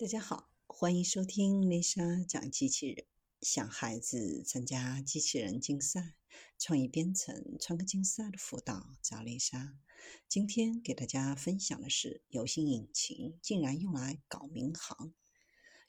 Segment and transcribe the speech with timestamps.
[0.00, 3.04] 大家好，欢迎收听丽莎讲机器人。
[3.42, 6.14] 想孩子参加机器人竞赛、
[6.58, 9.76] 创意编程、创客竞赛的辅导，找丽莎。
[10.26, 15.12] 今天给大家分享的是，游戏引擎竟然用来搞民航。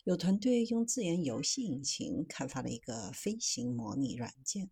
[0.03, 4.71] 有团队用自研游戏引擎开发了一个飞行模拟软件。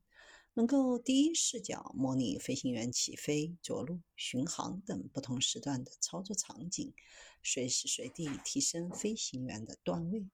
[0.59, 6.93] 能够第一视角模拟飞行员起飞、着陆、巡航等不同时段的操作场景，
[7.41, 10.27] 随时随地提升飞行员的段位。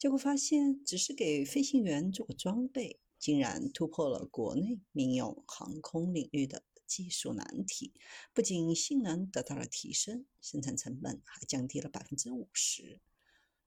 [0.00, 7.92] 结果发现，只是给飞行员做个装备，竟然突破了国内民用航空领域的技术难题。
[8.34, 13.00] 不仅性能得到了提升，生产成本还降低了百分之五十。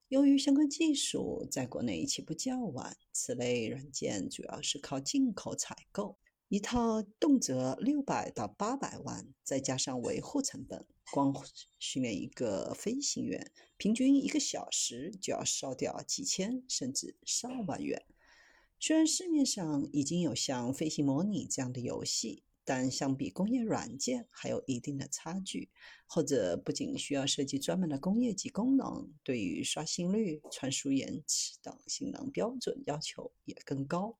[0.08, 11.34] 由于相关技术在国内起步较晚，此类软件主要是靠进口采购，一套动辄六百到八百万，再加上维护成本，光
[11.80, 18.06] 训练一个飞行员，平均一个小时就要烧掉几千甚至上万元。
[18.80, 22.44] 虽然市面上已经有像飞行模拟这样的游戏。
[22.66, 25.70] 但相比工业软件还有一定的差距，
[26.08, 34.18] 或者不仅需要设计专门的工业级功能，对于刷新率、传输延迟等性能标准要求也更高。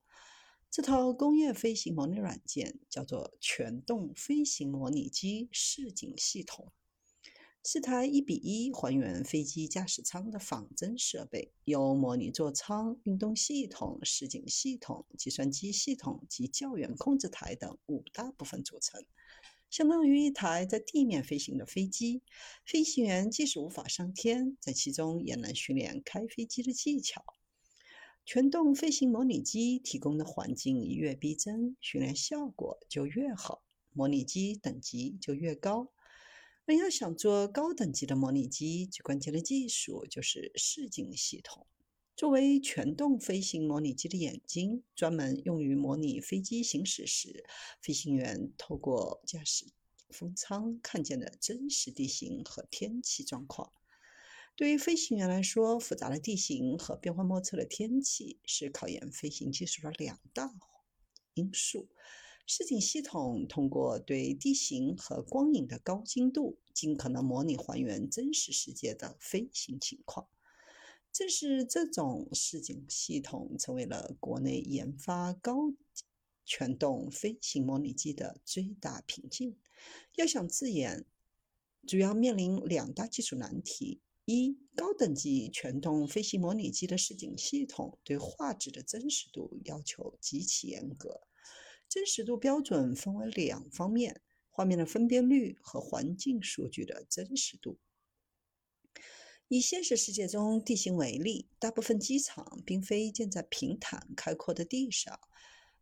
[0.70, 6.72] 这套工业飞行模拟软件叫做全动飞行模拟机示警系统。
[7.68, 19.04] 是台一比一还原飞机驾驶舱的仿真设备，由模拟座舱、运动系统、实景系统、计算机系统及教员控制台等五大部分组成，
[19.72, 22.22] 相当于一台在地面飞行的飞机。
[22.64, 27.26] 飞行员即使无法上天，在其中也能训练开飞机的技巧。
[28.28, 35.90] 全动飞行模拟机提供的环境越逼真，训练效果就越好，模拟机等级就越高。
[36.68, 41.68] 而要想做高等级的模拟机，最关键的技术就是示警系统。
[42.16, 47.46] 作为全动飞行模拟机的眼睛，专门用于模拟飞机行驶时，
[47.82, 49.66] 飞行员透过驾驶
[50.10, 53.72] 风舱看见的真实地形和天气状况。
[54.56, 60.52] 对于飞行员来说，复杂的地形和变幻莫测的天气是考验飞行技术的两大
[61.36, 61.90] 因素。
[62.48, 70.28] 视景系统通过对地形和光影的高精度，尽可能模拟还原真实世界的飞行情况。
[71.12, 75.74] 正是这种视景系统，成为了国内研发高
[76.46, 79.56] 全动飞行模拟机的最大瓶颈。
[80.16, 81.04] 要想自研，
[81.88, 91.22] 主要面临两大技术难题：一、高等级全动飞行模拟机的视景系统对画质的真实度要求极其严格。
[91.88, 97.78] 真实度标准分为两方面：画面的分辨率和环境数据的真实度。
[99.48, 105.20] 以现实世界中地形为例，大部分机场并非建在平坦开阔的地上，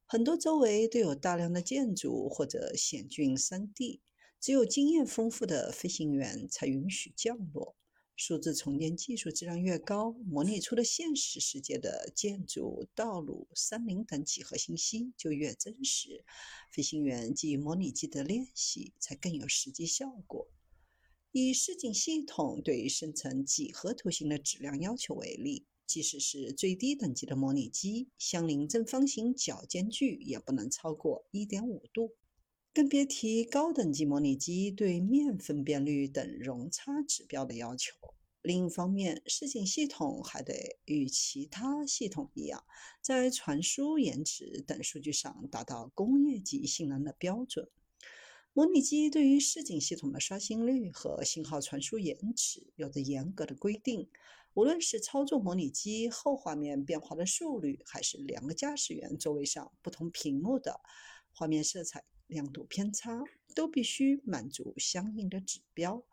[0.06, 4.02] 很多周围都有大量的建筑或者险峻山地，
[4.40, 7.78] 只有经验丰富的飞行员才允许降落。
[8.16, 16.24] 数字重建技术质量越高，模拟出的现实世界的建筑、道路、山林等几何信息就越真实。
[16.72, 20.48] 飞行员基于模拟机的练习才更有实际效果。
[21.32, 32.14] 以示警系统对于生成几何图形的质量要求为例，即使是最低等级的模拟机，相邻正方形角间距也不能超过1.5度。
[32.74, 37.96] 更别提高等级模拟机对面分辨率等容差指标的要求。
[38.42, 42.64] 另一方面，示警系统还得与其他系统一样，
[43.00, 47.70] 在传输延迟等数据上达到工业级性能的标准。
[48.54, 54.10] 模拟机对于示警系统的刷新率和信号传输延迟有着严格的规定。
[54.56, 60.82] 无论是操作模拟机后画面变化的速率，还是两个驾驶员座位上不同屏幕的
[61.32, 62.04] 画面色彩。
[62.34, 63.24] 亮度偏差
[63.56, 66.04] 都必须满足相应的指标。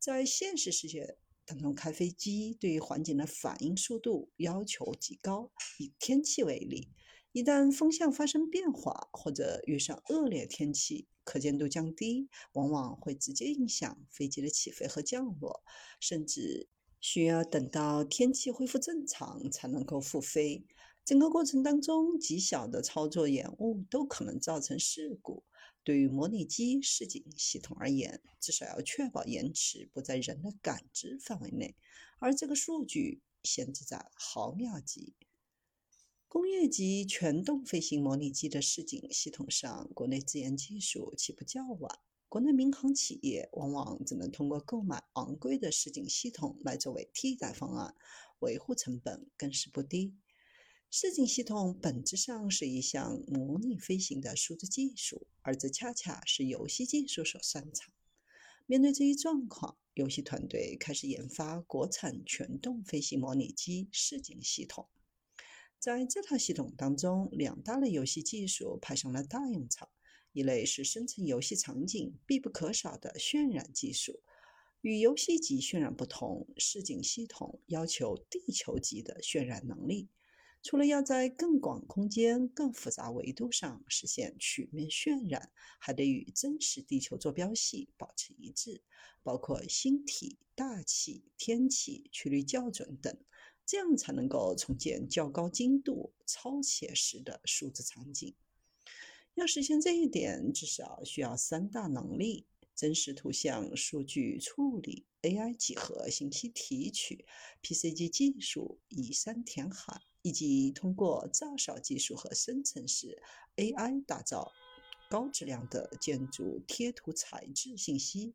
[0.00, 5.50] 在现实世界当中，开飞机对于环境的反应速度要求极高。
[5.78, 6.88] 以天气为例，
[7.32, 15.62] 一旦风向发生变化，或者遇上恶劣天气，可见度降低，往往会直接影响飞机的起飞和降落，
[16.00, 16.68] 甚至
[17.00, 20.66] 需要等到天气恢复正常才能够复飞。
[21.04, 25.44] 整个过程当中，极小的操作延误都可能造成事故。
[25.88, 31.76] 对于模拟机示警系统而言，至少要确保延迟不在人的感知范围内，
[32.18, 35.14] 而这个数据限制在毫秒级。
[36.28, 41.98] 工业级全动飞行模拟机的示警系统上，国内自研技术起步较晚，
[42.28, 47.94] 国内民航企业往往只能通过购买昂贵的实景系统来作为替代方案，
[48.40, 50.12] 维护成本更是不低。
[50.90, 57.92] 视景系统本质上是一项模拟飞行的数字技术，而这恰恰是游戏技术所擅长。
[58.64, 64.88] 面对这一状况，游戏团队开始研发国产全动飞行模拟机视景系统。
[65.78, 69.90] 在这套系统当中，两大类游戏技术派上了大用场。
[70.32, 74.22] 一类是生成游戏场景必不可少的渲染技术。
[74.80, 80.08] 与游戏级渲染不同，视景系统要求地球级的渲染能力。
[80.62, 88.82] 除了要在更广空间、更复杂维度上实现曲面渲染，还得与真实地球坐标系保持一致，
[89.22, 93.16] 包括星体、大气、天气、曲率校准等，
[93.64, 98.34] 这样才能够重建较高精度、超写实的数字场景。
[99.34, 107.24] 要实现这一点，至少需要三大能力：真实图像数据处理、AI 几何信息提取、
[107.62, 113.22] PCG 技术以山填海，以及通过照少技术和生成式
[113.56, 114.52] AI 打造
[115.08, 118.34] 高质量的建筑贴图材质信息。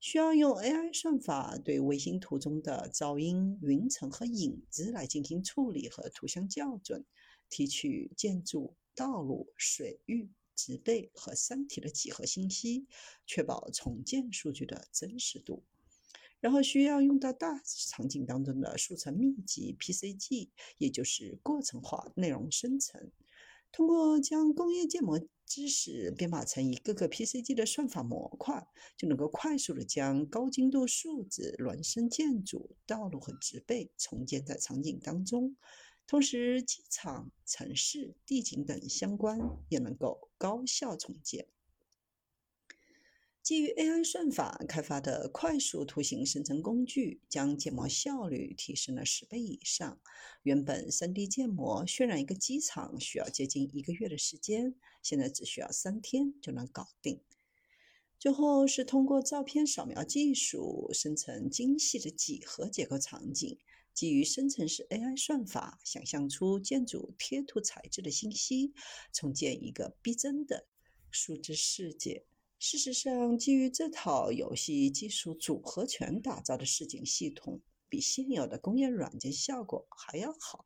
[0.00, 7.04] 需要用 AI 算法对卫星图中的噪音、云层和影子来进行处理和图像校准，
[7.48, 8.76] 提取建筑。
[8.96, 12.86] 道路、水域、植被和山体的几何信息，
[13.26, 15.64] 确保重建数据的真实度。
[16.44, 23.10] 然后需要用到大场景当中的数层密集 （PCG），也就是过程化内容生成。
[23.72, 35.56] 通过将工业建模知识编码成一个个 PCG 的算法模块，就能够快速的将高精度数字孪生建筑、道路和植被重建在场景当中。
[36.06, 41.46] 同时，机场、城市、地景等相关也能够高效重建。
[43.44, 50.00] 基于 AI 算法开发的快速图形生成工具，将建模效率提升了十倍以上。
[50.44, 57.20] 原本 3D 建模渲染一个机场需要接近一个月的时间，现在只需要三天就能搞定。
[58.18, 63.58] 最后是通过照片扫描技术生成精细的几何结构场景。
[63.92, 68.72] 基于生成式 AI 算法，想象出建筑贴图材质的信息，
[69.12, 70.66] 重建一个逼真的
[71.10, 72.24] 数字世界。
[72.58, 80.64] 事实上，基于这套游戏技术组合拳打造的视景系统，比现有的工业软件效果还要好。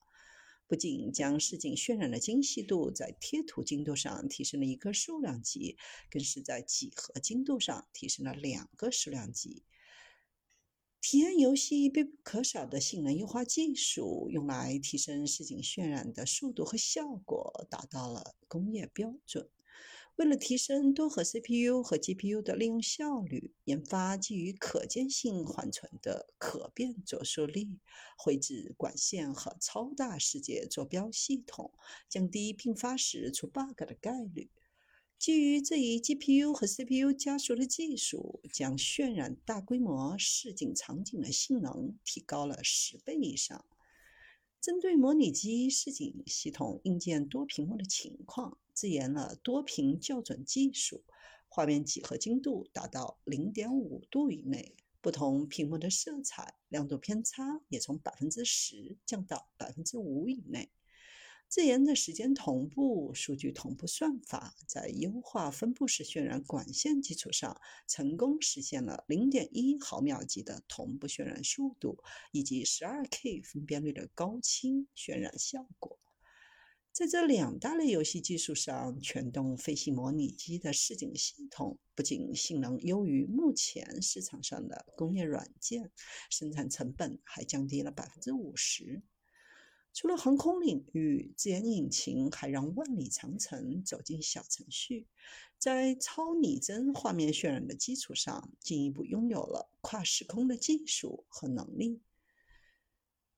[0.69, 5.76] 不仅将视景渲染的精细度在贴图精度上提升了一个数量级，
[6.11, 9.64] 更是在几何精度上提升了两个数量级。
[11.00, 19.49] 体验游戏必不可少的性能优化技术，用来提升视景渲染的速度和效果，达到了工业标准。
[20.19, 27.79] 为了提升多核 CPU 和 GPU 的利用效率，研发基于可见性缓存的可变佐数力
[28.17, 31.73] 绘制管线和超大世界坐标系统，
[32.09, 34.50] 降低并发时出 bug 的概率。
[35.20, 43.64] 基于这一 GPU 和 CPU 加速的技术，将渲染大规模市景场景的性能提高了十倍以上。
[44.61, 51.02] 针对模拟机视景系统硬件多屏幕的情况，自研了多屏校准技术，
[51.48, 60.70] 画面几何精度达到零点五度以内，不同屏幕的色彩亮度偏差也从百分之十降到百分之五以内。
[61.49, 71.99] 自研的时间同步、数据同步算法，在优化分布式渲染管线基础上，成功实现了0.1毫秒级的同步渲染速度
[72.30, 75.98] 以及 12K 分辨率的高清渲染效果。
[76.99, 85.93] 在这两大类游戏技术上，全动飞行模拟机的视景系统不仅性能优于目前市场上的工业软件，
[86.28, 89.00] 生产成本还降低了百分之五十。
[89.95, 95.07] 除了航空领域，自研引擎还让万里长城走进小程序，
[95.57, 102.00] 在超拟真画面渲染的基础上，进一步拥有了跨时空的技术和能力。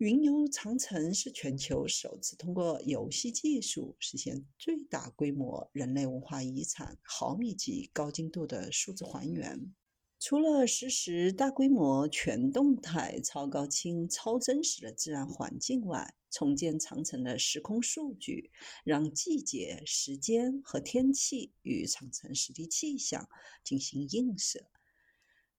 [0.00, 9.74] 云游长城是全球首次通过游戏技术实现最大规模人类文化遗产毫米级高精度的数字还原。
[10.18, 18.50] 除了实时大规模全动态、超高清、超真实的自然环境外，重建长城的时空数据，
[18.84, 23.28] 让季节、时间和天气与长城实地气象
[23.62, 24.64] 进行映射。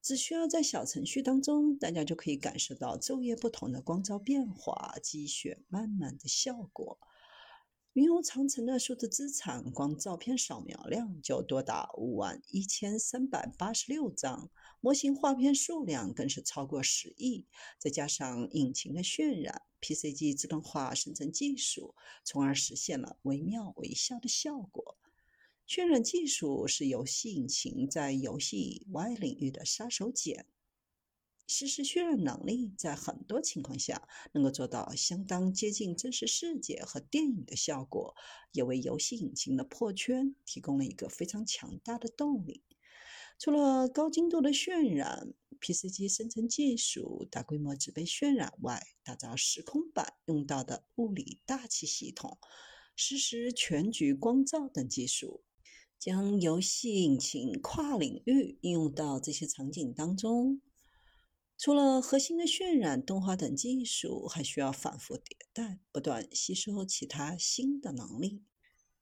[0.02, 7.00] 只需要在小程序当中，大家就可以感受到昼夜不同的光照变化、积雪漫漫的效果。
[7.94, 17.46] 云游长城的数字资产，光照片扫描量就多达五万一千三百八十六张，模型画片数量更是超过十亿。
[17.78, 21.94] 再加上引擎的渲染 PCG 自动化生成技术，
[22.24, 24.98] 从而实现了惟妙惟肖的效果。
[25.74, 30.44] 渲染技术是游戏引擎在游戏以外领域的杀手锏。
[31.48, 38.14] 实时渲染能力在很多情况下能够做到相当接近真实世界和电影的效果，
[38.52, 42.66] 也为游戏引擎的破圈提供了一个非常强大的动力。
[43.40, 52.38] 除了高精度的渲染 PCG 生成技术大规模植被渲染外，打造时空版用到的物理大气系统、
[52.94, 55.46] 实时全局光照等技术，
[56.02, 60.60] 将游戏引擎跨领域应用到这些场景当中。
[61.60, 65.22] 除了核心的渲染、动画等技术，还需要反复迭
[65.54, 68.42] 代，不断吸收其他新的能力。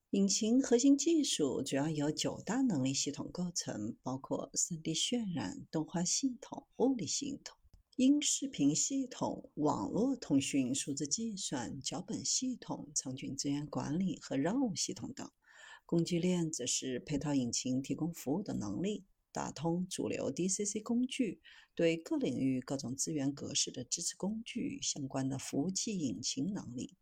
[0.09, 7.55] 引擎核心技术主要由九大能力系统构成，包括 3D 渲染、动画系统、物理系统、
[7.95, 15.31] 音视频系统、网络通讯、数字计算、脚本系统、场景资源管理和任务系统等。
[15.89, 19.05] 工具链则是配套引擎提供服务的能力。
[19.31, 21.41] 打通主流 DCC 工具，
[21.73, 26.95] 对各领域各种资源格式的支持工具相关的服务器引擎能力，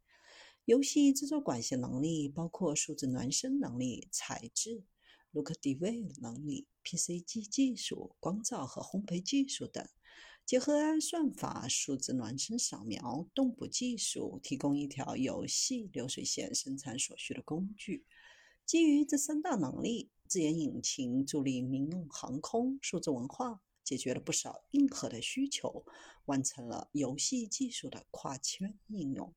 [0.64, 4.86] 游戏制作管线能力包括数字孪生能力、材质、
[5.32, 9.86] Look Dev 能力、PCG 技术、光照和烘焙技术等，
[10.46, 18.06] 结合 AI 算法、数字孪生扫描、动捕技术，提供一条游戏流水线生产所需的工具。
[18.68, 20.12] 基于这三大能力。
[20.28, 25.86] 自研引擎助力民用航空、数字文化，解决了不少硬核的需求，
[26.26, 29.34] 完成了游戏技术的跨圈应用。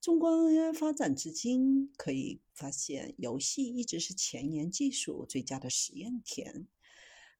[0.00, 6.68] 纵观 AI 发展至今，可以发现游戏一直是前沿技术最佳的实验田。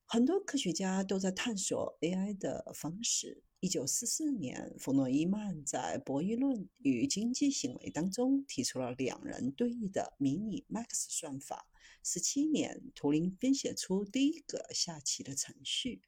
[0.05, 3.45] 很多科学家都在探索 AI 的方式。
[3.65, 11.69] 一九四四年，弗诺伊曼在博弈论与经济行为当中提出了两人对弈的迷你 Max 算法。
[12.03, 16.03] 十七年，图灵编写出第一个下棋的程序。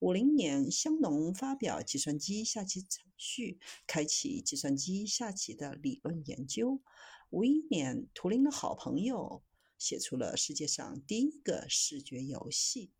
[0.00, 6.80] 五零年，香农发表计算机下棋程序，开启计算机下棋的理论研究。
[7.30, 9.44] 五一年，图灵的好朋友
[9.78, 12.90] 写出了世界上第一个视觉游戏。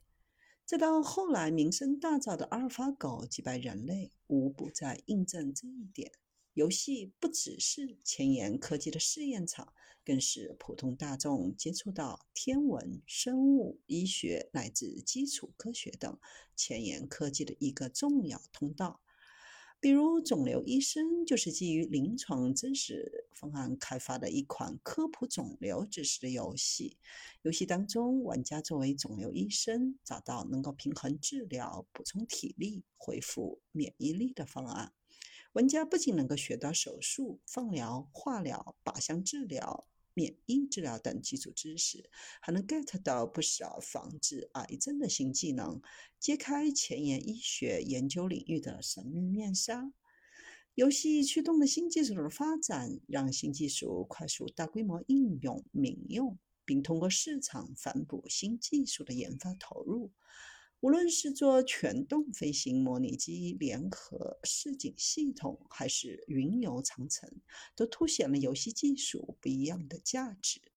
[0.70, 6.12] 再到后来名声大噪的阿尔法狗击败人类，无不在印证这一点。
[6.54, 9.72] 游戏不只是前沿科技的试验场。
[10.04, 16.18] 更是普通大众接触到天文、生物、医学乃至基础科学等
[16.54, 19.00] 前沿科技的一个重要通道。
[19.82, 26.98] 比如，肿瘤医生就是基于临床真实方案开发的一款科普肿瘤知识的游戏。
[27.40, 34.92] 游戏当中，玩家作为肿瘤医生，找到能够平衡治疗、补充体力、恢复免疫力的方案。
[35.52, 39.86] 玩家不仅能够学到手术、放疗、化疗、靶向治疗。
[40.14, 45.80] 免疫治疗等基础知识，还能 get 到不少防治癌症的新技能，
[46.18, 49.92] 揭开前沿医学研究领域的神秘面纱。
[50.74, 60.12] 游戏驱动的新技术的发展，让新技术快速大规模应用民用，并通过市场反哺新技术的研发投入。
[60.80, 67.30] 无论是做全动飞行模拟机联合视景系统，还是云游长城，
[67.76, 70.69] 都凸显了游戏技术不一样的价值。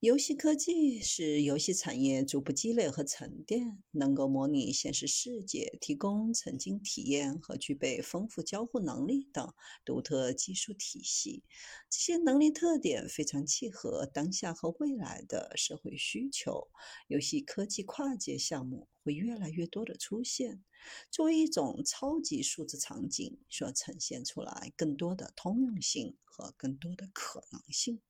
[0.00, 9.52] 游戏科技使游戏产业逐步积累和沉淀，能够模拟现实世界，提供沉浸体验和具备丰富交互能力等
[9.84, 11.42] 独特技术体系。
[11.90, 16.68] 这些能力特点非常契合当下和未来的社会需求。
[17.08, 20.62] 游戏科技跨界项目会越来越多的出现，
[21.10, 28.00] 作为一种超级数字场景所呈现出来更多的通用性和更多的可能性。